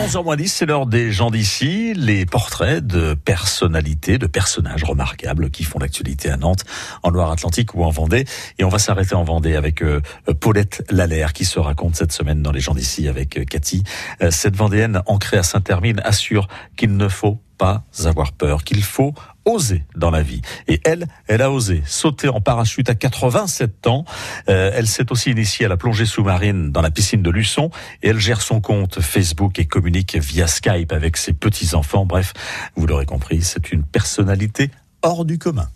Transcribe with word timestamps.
11h10, 0.00 0.46
c'est 0.48 0.64
l'heure 0.64 0.86
des 0.86 1.12
gens 1.12 1.30
d'ici, 1.30 1.92
les 1.94 2.24
portraits 2.24 2.84
de 2.86 3.12
personnalités, 3.12 4.16
de 4.16 4.26
personnages 4.26 4.82
remarquables 4.82 5.50
qui 5.50 5.62
font 5.62 5.78
l'actualité 5.78 6.30
à 6.30 6.38
Nantes, 6.38 6.64
en 7.02 7.10
Loire-Atlantique 7.10 7.74
ou 7.74 7.84
en 7.84 7.90
Vendée. 7.90 8.24
Et 8.58 8.64
on 8.64 8.70
va 8.70 8.78
s'arrêter 8.78 9.14
en 9.14 9.24
Vendée 9.24 9.56
avec 9.56 9.82
euh, 9.82 10.00
Paulette 10.40 10.82
Lallaire 10.90 11.34
qui 11.34 11.44
se 11.44 11.58
raconte 11.58 11.96
cette 11.96 12.12
semaine 12.12 12.40
dans 12.40 12.50
les 12.50 12.60
gens 12.60 12.72
d'ici 12.72 13.08
avec 13.08 13.36
euh, 13.36 13.44
Cathy. 13.44 13.82
Euh, 14.22 14.30
cette 14.30 14.56
Vendéenne 14.56 15.02
ancrée 15.04 15.36
à 15.36 15.42
Saint-Hermine 15.42 16.00
assure 16.02 16.48
qu'il 16.78 16.96
ne 16.96 17.08
faut 17.08 17.38
pas 17.58 17.84
avoir 18.06 18.32
peur, 18.32 18.64
qu'il 18.64 18.82
faut 18.82 19.12
oser 19.50 19.84
dans 19.96 20.10
la 20.10 20.22
vie. 20.22 20.40
Et 20.68 20.80
elle, 20.84 21.06
elle 21.26 21.42
a 21.42 21.50
osé 21.50 21.82
sauter 21.86 22.28
en 22.28 22.40
parachute 22.40 22.88
à 22.88 22.94
87 22.94 23.86
ans. 23.86 24.04
Euh, 24.48 24.70
elle 24.74 24.86
s'est 24.86 25.10
aussi 25.12 25.30
initiée 25.30 25.66
à 25.66 25.68
la 25.68 25.76
plongée 25.76 26.06
sous-marine 26.06 26.70
dans 26.72 26.82
la 26.82 26.90
piscine 26.90 27.22
de 27.22 27.30
Luçon 27.30 27.70
et 28.02 28.08
elle 28.08 28.18
gère 28.18 28.40
son 28.42 28.60
compte 28.60 29.00
Facebook 29.00 29.58
et 29.58 29.66
communique 29.66 30.16
via 30.16 30.46
Skype 30.46 30.92
avec 30.92 31.16
ses 31.16 31.32
petits-enfants. 31.32 32.06
Bref, 32.06 32.32
vous 32.76 32.86
l'aurez 32.86 33.06
compris, 33.06 33.42
c'est 33.42 33.72
une 33.72 33.82
personnalité 33.82 34.70
hors 35.02 35.24
du 35.24 35.38
commun. 35.38 35.68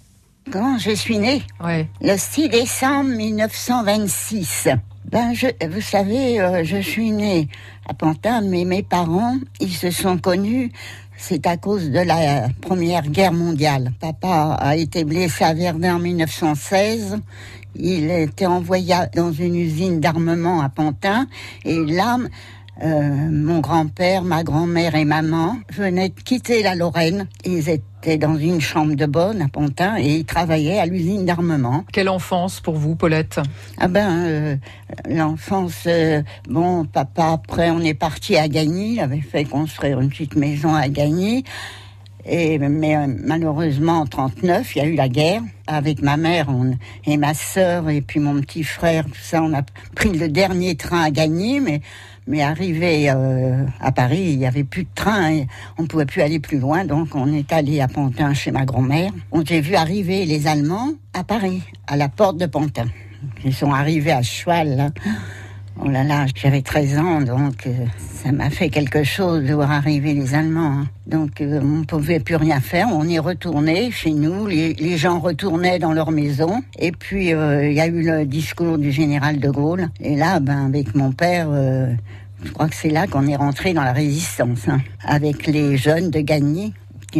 Quand 0.52 0.78
je 0.78 0.94
suis 0.94 1.18
née, 1.18 1.42
Ouais. 1.62 1.88
le 2.02 2.16
6 2.18 2.48
décembre 2.50 3.10
1926. 3.10 4.68
Ben, 5.10 5.34
je, 5.34 5.46
vous 5.66 5.82
savez, 5.82 6.40
euh, 6.40 6.64
je 6.64 6.78
suis 6.78 7.10
née 7.10 7.48
à 7.86 7.92
Pantin, 7.92 8.40
mais 8.40 8.64
mes 8.64 8.82
parents, 8.82 9.36
ils 9.60 9.72
se 9.72 9.90
sont 9.90 10.16
connus. 10.16 10.72
C'est 11.16 11.46
à 11.46 11.58
cause 11.58 11.90
de 11.90 12.00
la 12.00 12.48
Première 12.62 13.06
Guerre 13.08 13.32
mondiale. 13.32 13.92
Papa 14.00 14.56
a 14.58 14.76
été 14.76 15.04
blessé 15.04 15.44
à 15.44 15.52
Verdun 15.52 15.96
en 15.96 15.98
1916. 15.98 17.18
Il 17.76 18.10
était 18.10 18.46
envoyé 18.46 18.94
dans 19.14 19.30
une 19.30 19.56
usine 19.56 20.00
d'armement 20.00 20.62
à 20.62 20.70
Pantin. 20.70 21.26
Et 21.64 21.84
là, 21.84 22.18
euh, 22.82 23.28
mon 23.30 23.60
grand-père, 23.60 24.22
ma 24.22 24.42
grand-mère 24.42 24.94
et 24.94 25.04
maman 25.04 25.56
venaient 25.72 26.08
de 26.08 26.20
quitter 26.20 26.62
la 26.62 26.74
Lorraine. 26.74 27.28
Ils 27.44 27.68
étaient 27.68 28.18
dans 28.18 28.36
une 28.36 28.60
chambre 28.60 28.94
de 28.94 29.06
bonne 29.06 29.42
à 29.42 29.48
Pantin 29.48 29.96
et 29.96 30.16
ils 30.16 30.24
travaillaient 30.24 30.80
à 30.80 30.86
l'usine 30.86 31.24
d'armement. 31.24 31.84
Quelle 31.92 32.08
enfance 32.08 32.60
pour 32.60 32.74
vous, 32.74 32.96
Paulette? 32.96 33.40
Ah 33.78 33.88
ben, 33.88 34.10
euh, 34.10 34.56
l'enfance, 35.08 35.84
euh, 35.86 36.22
bon, 36.48 36.84
papa, 36.84 37.32
après, 37.32 37.70
on 37.70 37.80
est 37.80 37.94
parti 37.94 38.36
à 38.36 38.48
Gagny, 38.48 38.94
il 38.94 39.00
avait 39.00 39.20
fait 39.20 39.44
construire 39.44 40.00
une 40.00 40.08
petite 40.08 40.34
maison 40.34 40.74
à 40.74 40.88
Gagny. 40.88 41.44
Et, 42.26 42.58
mais 42.58 42.96
euh, 42.96 43.06
malheureusement, 43.24 44.00
en 44.00 44.06
39, 44.06 44.74
il 44.74 44.78
y 44.78 44.82
a 44.82 44.86
eu 44.86 44.94
la 44.94 45.08
guerre. 45.08 45.42
Avec 45.66 46.02
ma 46.02 46.18
mère 46.18 46.50
on, 46.50 46.76
et 47.06 47.16
ma 47.16 47.32
sœur 47.32 47.88
et 47.88 48.02
puis 48.02 48.20
mon 48.20 48.38
petit 48.42 48.64
frère, 48.64 49.06
tout 49.06 49.12
ça, 49.22 49.42
on 49.42 49.54
a 49.54 49.62
pris 49.94 50.10
le 50.10 50.28
dernier 50.28 50.74
train 50.74 51.04
à 51.04 51.10
Gagny, 51.10 51.58
mais, 51.58 51.80
mais 52.26 52.42
arrivé 52.42 53.08
euh, 53.08 53.64
à 53.80 53.90
Paris, 53.90 54.32
il 54.32 54.38
n'y 54.38 54.46
avait 54.46 54.64
plus 54.64 54.82
de 54.82 54.90
train, 54.94 55.30
et 55.30 55.46
on 55.78 55.84
ne 55.84 55.86
pouvait 55.86 56.04
plus 56.04 56.20
aller 56.20 56.38
plus 56.38 56.58
loin, 56.58 56.84
donc 56.84 57.14
on 57.14 57.32
est 57.32 57.50
allé 57.50 57.80
à 57.80 57.88
Pantin 57.88 58.34
chez 58.34 58.50
ma 58.50 58.66
grand-mère. 58.66 59.10
On 59.32 59.42
s'est 59.42 59.62
vu 59.62 59.74
arriver 59.74 60.26
les 60.26 60.46
Allemands 60.46 60.92
à 61.14 61.24
Paris, 61.24 61.62
à 61.86 61.96
la 61.96 62.10
porte 62.10 62.36
de 62.36 62.44
Pantin. 62.44 62.88
Ils 63.42 63.54
sont 63.54 63.72
arrivés 63.72 64.12
à 64.12 64.20
cheval, 64.20 64.76
là. 64.76 64.90
Oh 65.82 65.88
là 65.88 66.04
là, 66.04 66.26
j'avais 66.36 66.62
13 66.62 66.98
ans, 66.98 67.20
donc 67.20 67.66
euh, 67.66 67.72
ça 68.22 68.30
m'a 68.30 68.48
fait 68.48 68.68
quelque 68.68 69.02
chose 69.02 69.42
de 69.44 69.54
voir 69.54 69.72
arriver 69.72 70.14
les 70.14 70.34
Allemands. 70.34 70.82
hein. 70.82 70.86
Donc 71.06 71.40
euh, 71.40 71.60
on 71.60 71.78
ne 71.78 71.84
pouvait 71.84 72.20
plus 72.20 72.36
rien 72.36 72.60
faire, 72.60 72.88
on 72.92 73.02
y 73.04 73.18
retournait 73.18 73.90
chez 73.90 74.12
nous, 74.12 74.46
les, 74.46 74.96
gens 74.96 75.18
retournaient 75.18 75.80
dans 75.80 75.92
leur 75.92 76.12
maison. 76.12 76.62
Et 76.78 76.92
puis 76.92 77.34
euh, 77.34 77.68
il 77.68 77.74
y 77.74 77.80
a 77.80 77.88
eu 77.88 78.02
le 78.02 78.24
discours 78.24 78.78
du 78.78 78.92
général 78.92 79.40
de 79.40 79.50
Gaulle. 79.50 79.88
Et 80.00 80.14
là, 80.14 80.38
ben, 80.38 80.66
avec 80.66 80.94
mon 80.94 81.10
père, 81.10 81.48
je 82.44 82.52
crois 82.52 82.68
que 82.68 82.76
c'est 82.76 82.90
là 82.90 83.08
qu'on 83.08 83.26
est 83.26 83.36
rentré 83.36 83.74
dans 83.74 83.82
la 83.84 83.92
résistance, 83.92 84.68
hein, 84.68 84.80
avec 85.04 85.48
les 85.48 85.76
jeunes 85.76 86.10
de 86.10 86.20
Gagny, 86.20 86.72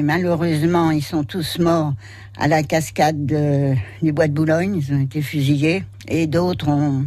malheureusement, 0.02 0.90
ils 0.90 1.02
sont 1.02 1.24
tous 1.24 1.58
morts 1.58 1.94
à 2.38 2.48
la 2.48 2.62
cascade 2.62 3.26
de- 3.26 3.74
du 4.02 4.12
bois 4.12 4.28
de 4.28 4.32
Boulogne, 4.32 4.76
ils 4.76 4.94
ont 4.94 5.00
été 5.00 5.22
fusillés. 5.22 5.84
Et 6.08 6.26
d'autres 6.26 6.68
ont- 6.68 7.04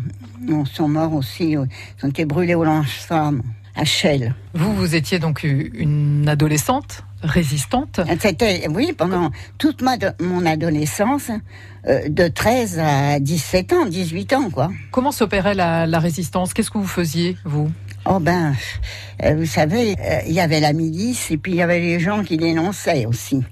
sont 0.66 0.88
morts 0.88 1.13
aussi, 1.13 1.57
euh, 1.57 1.66
ils 2.00 2.06
ont 2.06 2.09
été 2.09 2.25
brûlés 2.25 2.56
au 2.56 2.63
lance-flammes 2.63 3.41
à 3.75 3.84
Chelles. 3.85 4.34
Vous, 4.53 4.73
vous 4.75 4.95
étiez 4.95 5.19
donc 5.19 5.44
une 5.44 6.28
adolescente 6.28 7.03
résistante. 7.22 8.00
C'était, 8.19 8.67
oui, 8.69 8.94
pendant 8.97 9.31
toute 9.57 9.81
ma, 9.81 9.97
mon 10.22 10.45
adolescence, 10.45 11.31
euh, 11.88 12.09
de 12.09 12.28
13 12.28 12.79
à 12.79 13.19
17 13.19 13.73
ans, 13.73 13.85
18 13.85 14.33
ans, 14.33 14.50
quoi. 14.50 14.69
Comment 14.91 15.11
s'opérait 15.11 15.55
la, 15.55 15.85
la 15.88 16.00
résistance? 16.00 16.53
Qu'est-ce 16.53 16.72
que 16.72 16.78
vous 16.78 16.88
faisiez, 16.88 17.38
vous? 17.45 17.72
Oh 18.09 18.19
ben, 18.19 18.55
euh, 19.23 19.35
vous 19.35 19.45
savez, 19.45 19.95
euh, 20.00 20.19
il 20.28 20.33
y 20.33 20.39
avait 20.39 20.61
la 20.61 20.72
milice 20.72 21.29
et 21.29 21.38
puis 21.38 21.53
il 21.53 21.57
y 21.57 21.61
avait 21.61 21.79
les 21.79 22.00
gens 22.00 22.23
qui 22.23 22.38
dénonçaient 22.38 23.05
aussi. 23.05 23.44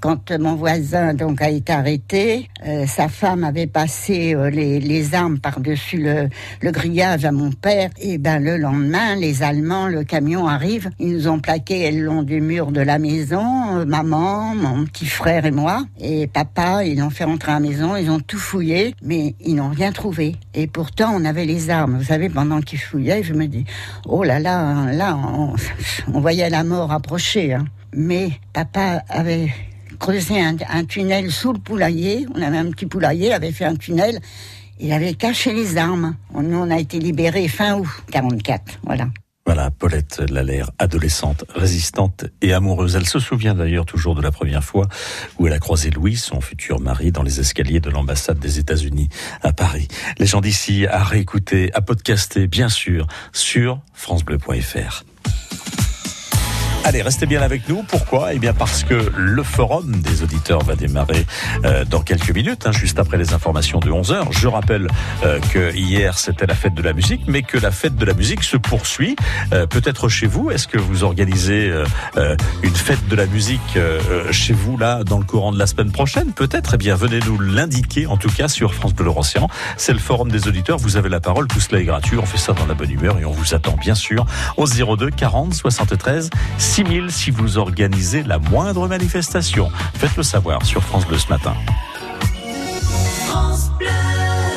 Quand 0.00 0.30
mon 0.38 0.54
voisin 0.54 1.12
donc 1.12 1.42
a 1.42 1.50
été 1.50 1.72
arrêté, 1.74 2.48
euh, 2.66 2.86
sa 2.86 3.08
femme 3.08 3.44
avait 3.44 3.66
passé 3.66 4.34
euh, 4.34 4.48
les, 4.48 5.14
armes 5.14 5.38
par-dessus 5.38 5.98
le, 5.98 6.70
grillage 6.70 7.26
à 7.26 7.32
mon 7.32 7.52
père. 7.52 7.90
Et 8.00 8.16
ben 8.16 8.42
le 8.42 8.56
lendemain, 8.56 9.14
les 9.16 9.42
Allemands, 9.42 9.88
le 9.88 10.02
camion 10.02 10.46
arrive, 10.46 10.90
ils 10.98 11.12
nous 11.12 11.28
ont 11.28 11.38
plaqués 11.38 11.90
le 11.92 12.02
long 12.02 12.22
du 12.22 12.40
mur 12.40 12.72
de 12.72 12.80
la 12.80 12.98
maison, 12.98 13.76
euh, 13.76 13.84
maman, 13.84 14.54
mon 14.54 14.86
petit 14.86 15.04
frère 15.04 15.44
et 15.44 15.50
moi. 15.50 15.84
Et 16.00 16.26
papa, 16.26 16.82
ils 16.82 16.98
l'ont 16.98 17.10
fait 17.10 17.24
rentrer 17.24 17.52
à 17.52 17.54
la 17.56 17.60
maison, 17.60 17.94
ils 17.94 18.10
ont 18.10 18.20
tout 18.20 18.38
fouillé, 18.38 18.94
mais 19.02 19.34
ils 19.40 19.56
n'ont 19.56 19.68
rien 19.68 19.92
trouvé. 19.92 20.36
Et 20.54 20.66
pourtant, 20.66 21.12
on 21.14 21.26
avait 21.26 21.44
les 21.44 21.68
armes. 21.68 21.98
Vous 21.98 22.04
savez, 22.04 22.30
pendant 22.30 22.62
qu'ils 22.62 22.80
fouillaient, 22.80 23.22
je 23.22 23.34
me 23.34 23.44
dis, 23.46 23.66
oh 24.06 24.24
là 24.24 24.40
là, 24.40 24.92
là, 24.92 25.14
on, 25.16 25.54
on 26.14 26.20
voyait 26.20 26.48
la 26.48 26.64
mort 26.64 26.90
approcher. 26.90 27.52
hein. 27.52 27.66
Mais 27.92 28.30
papa 28.52 29.02
avait 29.08 29.50
creusé 30.00 30.40
un, 30.40 30.56
un 30.68 30.84
tunnel 30.84 31.30
sous 31.30 31.52
le 31.52 31.60
poulailler. 31.60 32.26
On 32.34 32.42
avait 32.42 32.58
un 32.58 32.70
petit 32.70 32.86
poulailler, 32.86 33.28
il 33.28 33.32
avait 33.32 33.52
fait 33.52 33.66
un 33.66 33.76
tunnel. 33.76 34.18
Il 34.80 34.92
avait 34.92 35.14
caché 35.14 35.52
les 35.52 35.76
armes. 35.76 36.16
Nous, 36.34 36.58
on 36.58 36.70
a 36.70 36.78
été 36.78 36.98
libérés 36.98 37.46
fin 37.48 37.78
août 37.78 37.86
44. 38.10 38.80
Voilà. 38.82 39.08
Voilà, 39.46 39.70
Paulette 39.70 40.20
Lallaire, 40.30 40.70
adolescente, 40.78 41.44
résistante 41.54 42.26
et 42.40 42.52
amoureuse. 42.52 42.94
Elle 42.94 43.08
se 43.08 43.18
souvient 43.18 43.54
d'ailleurs 43.54 43.84
toujours 43.84 44.14
de 44.14 44.22
la 44.22 44.30
première 44.30 44.62
fois 44.62 44.86
où 45.38 45.46
elle 45.46 45.52
a 45.52 45.58
croisé 45.58 45.90
Louis, 45.90 46.16
son 46.16 46.40
futur 46.40 46.78
mari, 46.78 47.10
dans 47.10 47.22
les 47.22 47.40
escaliers 47.40 47.80
de 47.80 47.90
l'ambassade 47.90 48.38
des 48.38 48.58
États-Unis 48.58 49.08
à 49.42 49.52
Paris. 49.52 49.88
Les 50.18 50.26
gens 50.26 50.40
d'ici 50.40 50.86
à 50.86 51.02
réécouter, 51.02 51.70
à 51.74 51.80
podcaster, 51.80 52.46
bien 52.46 52.68
sûr, 52.68 53.06
sur 53.32 53.80
francebleu.fr. 53.92 55.04
Allez, 56.82 57.02
restez 57.02 57.26
bien 57.26 57.42
avec 57.42 57.68
nous. 57.68 57.82
Pourquoi? 57.84 58.32
Eh 58.34 58.38
bien 58.38 58.52
parce 58.54 58.82
que 58.84 59.12
le 59.16 59.42
forum 59.44 59.92
des 60.00 60.22
auditeurs 60.22 60.64
va 60.64 60.74
démarrer 60.74 61.24
euh, 61.64 61.84
dans 61.84 62.00
quelques 62.00 62.34
minutes, 62.34 62.66
hein, 62.66 62.72
juste 62.72 62.98
après 62.98 63.16
les 63.16 63.32
informations 63.32 63.78
de 63.80 63.90
11h. 63.90 64.32
Je 64.32 64.48
rappelle 64.48 64.88
euh, 65.24 65.38
que 65.52 65.72
hier 65.74 66.18
c'était 66.18 66.46
la 66.46 66.54
fête 66.54 66.74
de 66.74 66.82
la 66.82 66.92
musique, 66.92 67.22
mais 67.28 67.42
que 67.42 67.58
la 67.58 67.70
fête 67.70 67.94
de 67.96 68.04
la 68.04 68.14
musique 68.14 68.42
se 68.42 68.56
poursuit. 68.56 69.14
Euh, 69.52 69.66
Peut-être 69.66 70.08
chez 70.08 70.26
vous, 70.26 70.50
est-ce 70.50 70.66
que 70.66 70.78
vous 70.78 71.04
organisez 71.04 71.68
euh, 71.68 71.84
euh, 72.16 72.34
une 72.62 72.74
fête 72.74 73.06
de 73.08 73.14
la 73.14 73.26
musique 73.26 73.60
euh, 73.76 74.00
chez 74.32 74.54
vous 74.54 74.76
là 74.76 75.04
dans 75.04 75.18
le 75.18 75.24
courant 75.24 75.52
de 75.52 75.58
la 75.58 75.66
semaine 75.66 75.92
prochaine? 75.92 76.32
Peut-être? 76.32 76.74
Eh 76.74 76.78
bien, 76.78 76.96
venez 76.96 77.20
nous 77.24 77.38
l'indiquer 77.38 78.06
en 78.06 78.16
tout 78.16 78.30
cas 78.30 78.48
sur 78.48 78.74
France 78.74 78.94
Bleu 78.94 79.10
Océan. 79.14 79.48
C'est 79.76 79.92
le 79.92 79.98
forum 80.00 80.30
des 80.30 80.48
auditeurs. 80.48 80.78
Vous 80.78 80.96
avez 80.96 81.10
la 81.10 81.20
parole. 81.20 81.46
Tout 81.46 81.60
cela 81.60 81.80
est 81.80 81.84
gratuit. 81.84 82.16
On 82.18 82.26
fait 82.26 82.38
ça 82.38 82.52
dans 82.52 82.66
la 82.66 82.74
bonne 82.74 82.90
humeur 82.90 83.18
et 83.20 83.24
on 83.26 83.32
vous 83.32 83.54
attend 83.54 83.76
bien 83.76 83.94
sûr 83.94 84.26
au 84.56 84.66
02 84.66 85.10
40 85.10 85.54
73 85.54 86.30
6000 86.70 87.10
si 87.10 87.32
vous 87.32 87.58
organisez 87.58 88.22
la 88.22 88.38
moindre 88.38 88.86
manifestation. 88.86 89.68
Faites-le 89.94 90.22
savoir 90.22 90.64
sur 90.64 90.84
France 90.84 91.04
Bleu 91.04 91.18
ce 91.18 91.28
matin. 91.28 91.54